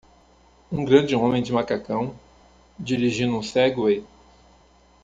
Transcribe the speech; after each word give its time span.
Um 0.71 0.83
grande 0.83 1.13
homem 1.15 1.43
de 1.43 1.53
macacão? 1.53 2.15
dirigindo 2.79 3.37
um 3.37 3.43
Segway. 3.43 4.03